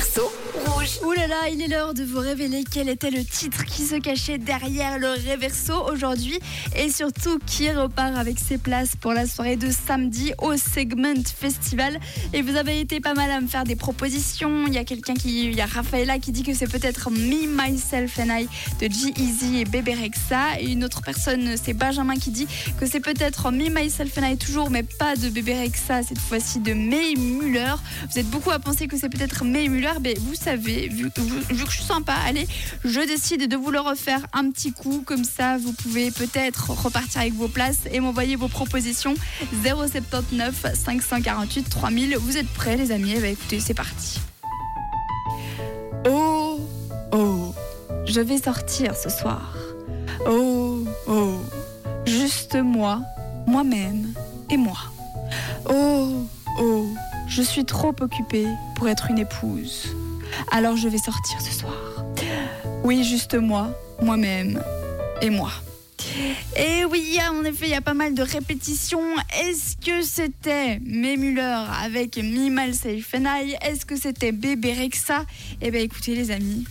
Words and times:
Réverso, 0.00 0.32
rouge. 0.80 0.98
Ouh 1.04 1.12
là 1.12 1.26
là, 1.26 1.48
il 1.52 1.62
est 1.62 1.68
l'heure 1.68 1.94
de 1.94 2.04
vous 2.04 2.18
révéler 2.18 2.64
quel 2.70 2.88
était 2.88 3.10
le 3.10 3.24
titre 3.24 3.64
qui 3.64 3.82
se 3.82 3.96
cachait 3.96 4.38
derrière 4.38 4.98
le 4.98 5.10
Réverso 5.10 5.74
aujourd'hui 5.90 6.38
et 6.76 6.90
surtout 6.90 7.38
qui 7.46 7.70
repart 7.70 8.16
avec 8.16 8.38
ses 8.38 8.58
places 8.58 8.96
pour 8.96 9.12
la 9.12 9.26
soirée 9.26 9.56
de 9.56 9.70
samedi 9.70 10.32
au 10.38 10.56
Segment 10.56 11.22
Festival. 11.24 11.98
Et 12.32 12.42
vous 12.42 12.56
avez 12.56 12.80
été 12.80 13.00
pas 13.00 13.14
mal 13.14 13.30
à 13.30 13.40
me 13.40 13.46
faire 13.46 13.64
des 13.64 13.76
propositions. 13.76 14.66
Il 14.66 14.74
y 14.74 14.78
a 14.78 14.84
quelqu'un 14.84 15.14
qui, 15.14 15.46
il 15.46 15.54
y 15.54 15.60
a 15.60 15.66
Rafaela 15.66 16.18
qui 16.18 16.32
dit 16.32 16.42
que 16.42 16.54
c'est 16.54 16.70
peut-être 16.70 17.10
Me, 17.10 17.46
Myself 17.46 18.18
and 18.18 18.38
I 18.38 18.48
de 18.80 18.92
G-Eazy 18.92 19.60
et 19.60 19.64
Bébé 19.64 19.94
Rexa. 19.94 20.60
Et 20.60 20.72
une 20.72 20.84
autre 20.84 21.02
personne, 21.02 21.56
c'est 21.62 21.74
Benjamin 21.74 22.16
qui 22.16 22.30
dit 22.30 22.46
que 22.78 22.86
c'est 22.86 23.00
peut-être 23.00 23.50
Me, 23.50 23.68
Myself 23.68 24.16
and 24.18 24.26
I 24.26 24.36
toujours, 24.36 24.70
mais 24.70 24.82
pas 24.82 25.16
de 25.16 25.28
Bébé 25.28 25.54
Rexa, 25.54 26.02
cette 26.02 26.18
fois-ci 26.18 26.60
de 26.60 26.72
May 26.72 27.14
Muller. 27.16 27.74
Vous 28.10 28.18
êtes 28.18 28.28
beaucoup 28.28 28.50
à 28.50 28.58
penser 28.58 28.86
que 28.86 28.96
c'est 28.96 29.08
peut-être 29.08 29.44
May 29.44 29.68
Muller, 29.68 29.92
mais 30.02 30.14
vous 30.20 30.34
savez, 30.34 30.69
vu, 30.88 31.04
vu- 31.04 31.10
que 31.10 31.70
je 31.70 31.76
suis 31.76 31.84
sympa, 31.84 32.14
allez, 32.26 32.46
je 32.84 33.00
décide 33.00 33.48
de 33.48 33.56
vous 33.56 33.70
le 33.70 33.80
refaire 33.80 34.26
un 34.32 34.50
petit 34.50 34.72
coup, 34.72 35.02
comme 35.04 35.24
ça 35.24 35.58
vous 35.58 35.72
pouvez 35.72 36.10
peut-être 36.10 36.70
repartir 36.70 37.20
avec 37.20 37.34
vos 37.34 37.48
places 37.48 37.80
et 37.90 38.00
m'envoyer 38.00 38.36
vos 38.36 38.48
propositions 38.48 39.14
079 39.62 40.66
548 40.74 41.68
3000. 41.68 42.16
Vous 42.18 42.36
êtes 42.36 42.48
prêts 42.48 42.76
les 42.76 42.92
amis? 42.92 43.12
Eh 43.16 43.20
ben, 43.20 43.32
écoutez, 43.32 43.60
c'est 43.60 43.74
parti. 43.74 44.18
Oh, 46.08 46.60
oh, 47.12 47.54
je 48.06 48.20
vais 48.20 48.38
sortir 48.38 48.94
ce 48.96 49.10
soir. 49.10 49.54
Oh, 50.26 50.84
oh, 51.06 51.38
juste 52.06 52.56
moi, 52.56 53.02
moi-même 53.46 54.12
et 54.50 54.56
moi. 54.56 54.78
Oh, 55.68 56.26
oh, 56.58 56.86
je 57.28 57.42
suis 57.42 57.64
trop 57.64 57.94
occupée 58.00 58.46
pour 58.76 58.88
être 58.88 59.10
une 59.10 59.18
épouse. 59.18 59.94
Alors 60.50 60.76
je 60.76 60.88
vais 60.88 60.98
sortir 60.98 61.40
ce 61.40 61.52
soir. 61.52 62.04
Oui, 62.84 63.04
juste 63.04 63.34
moi, 63.34 63.70
moi-même 64.02 64.62
et 65.20 65.30
moi. 65.30 65.50
Et 66.56 66.84
oui, 66.84 67.18
en 67.30 67.44
effet, 67.44 67.66
il 67.66 67.70
y 67.70 67.74
a 67.74 67.80
pas 67.80 67.94
mal 67.94 68.14
de 68.14 68.22
répétitions. 68.22 69.14
Est-ce 69.44 69.76
que 69.76 70.02
c'était 70.02 70.80
May 70.80 71.16
Muller 71.16 71.64
avec 71.82 72.16
Me, 72.16 72.48
Myself 72.48 73.14
and 73.14 73.24
I 73.26 73.56
Est-ce 73.62 73.86
que 73.86 73.96
c'était 73.96 74.32
Bébé 74.32 74.72
Rexa 74.72 75.24
Eh 75.60 75.70
bien, 75.70 75.80
écoutez, 75.80 76.14
les 76.14 76.30
amis. 76.30 76.64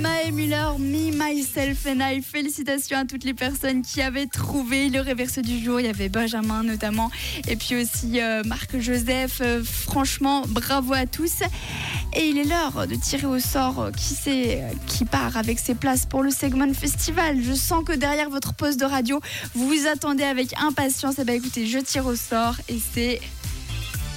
Mae 0.00 0.30
Muller, 0.30 0.78
Me, 0.78 1.10
Myself 1.10 1.86
and 1.86 2.00
I. 2.00 2.22
Félicitations 2.22 2.98
à 2.98 3.04
toutes 3.04 3.24
les 3.24 3.34
personnes 3.34 3.82
qui 3.82 4.00
avaient 4.00 4.26
trouvé 4.26 4.90
le 4.90 5.00
réverse 5.00 5.38
du 5.38 5.62
jour. 5.62 5.80
Il 5.80 5.86
y 5.86 5.88
avait 5.88 6.08
Benjamin 6.08 6.62
notamment, 6.62 7.10
et 7.48 7.56
puis 7.56 7.74
aussi 7.74 8.20
euh, 8.20 8.42
Marc 8.44 8.78
Joseph. 8.78 9.40
Euh, 9.40 9.62
franchement, 9.64 10.42
bravo 10.48 10.94
à 10.94 11.06
tous. 11.06 11.42
Et 12.16 12.28
il 12.28 12.38
est 12.38 12.44
l'heure 12.44 12.86
de 12.86 12.94
tirer 12.94 13.26
au 13.26 13.40
sort 13.40 13.80
euh, 13.80 13.90
qui 13.90 14.14
c'est 14.14 14.62
qui 14.86 15.04
part 15.04 15.36
avec 15.36 15.58
ses 15.58 15.74
places 15.74 16.06
pour 16.06 16.22
le 16.22 16.30
Segment 16.30 16.72
Festival. 16.72 17.42
Je 17.42 17.54
sens 17.54 17.84
que 17.84 17.92
derrière 17.92 18.30
votre 18.30 18.54
poste 18.54 18.78
de 18.78 18.84
radio, 18.84 19.20
vous 19.54 19.68
vous 19.68 19.86
attendez 19.86 20.24
avec 20.24 20.54
impatience. 20.60 21.18
Et 21.18 21.24
ben 21.24 21.34
écoutez, 21.34 21.66
je 21.66 21.78
tire 21.78 22.06
au 22.06 22.14
sort 22.14 22.54
et 22.68 22.78
c'est 22.94 23.20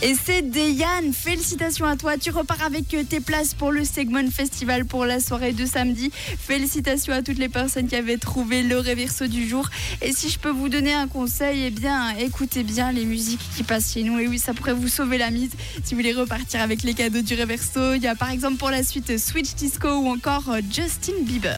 et 0.02 0.16
c'est 0.16 0.42
Deyane, 0.42 1.14
félicitations 1.14 1.86
à 1.86 1.96
toi. 1.96 2.18
Tu 2.18 2.32
repars 2.32 2.64
avec 2.64 2.94
euh, 2.94 3.04
tes 3.04 3.20
places 3.20 3.54
pour 3.54 3.72
le 3.72 3.84
Segment 3.84 4.30
Festival 4.32 4.86
pour 4.86 5.06
la 5.06 5.20
soirée 5.20 5.54
de 5.54 5.66
samedi. 5.66 6.12
Félicitations 6.12 7.14
à 7.14 7.22
toutes 7.22 7.38
les 7.38 7.50
personnes 7.50 7.88
qui 7.88 7.96
avaient 7.96 8.18
trouvé 8.18 8.64
le 8.64 8.80
réverso 8.80 9.28
du 9.28 9.48
jour. 9.48 9.70
Et 10.02 10.12
si 10.12 10.30
je 10.30 10.40
peux 10.40 10.50
vous 10.50 10.70
donner 10.70 10.94
un 10.94 11.08
conseil, 11.08 11.66
eh 11.66 11.72
bien, 11.72 12.16
écoutez 12.18 12.64
bien 12.64 12.92
les 12.92 13.06
musiques 13.06 13.42
qui 13.56 13.64
passent 13.64 13.94
chez 13.94 14.04
nous. 14.04 14.20
Et 14.20 14.28
oui, 14.28 14.40
ça 14.40 14.54
pourrait 14.54 14.74
vous 14.74 14.88
sauver 14.88 15.18
la 15.18 15.30
mise 15.30 15.52
si 15.84 15.94
vous 15.94 16.02
voulez 16.02 16.14
repartir 16.14 16.62
avec 16.62 16.84
les 16.84 16.94
cadeaux 16.94 17.22
du 17.22 17.34
réverso. 17.34 17.94
Il 17.94 18.02
y 18.02 18.08
a 18.08 18.16
par 18.16 18.32
exemple 18.32 18.58
pour 18.58 18.72
la 18.72 18.84
suite 18.84 19.18
Switch 19.18 19.54
Disco 19.56 19.88
ou 19.88 20.08
encore 20.10 20.50
euh, 20.50 20.62
Justin 20.72 21.14
Bieber. 21.22 21.50